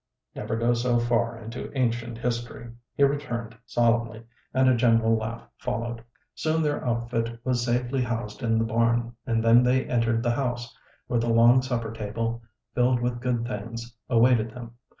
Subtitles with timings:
[0.33, 6.03] "Never go so far into ancient history," he returned solemnly, and a general laugh followed.
[6.33, 10.75] Soon their outfit was safely housed in the barn, and then they entered the house,
[11.05, 12.41] where the long supper table,
[12.73, 14.71] filled with good things, awaited them.